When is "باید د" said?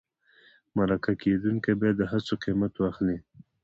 1.79-2.01